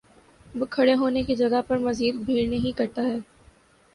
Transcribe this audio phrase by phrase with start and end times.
[0.55, 3.17] وہ کھڑے ہونے کی جگہ پر مزید بھیڑ نہیں کرتا ہے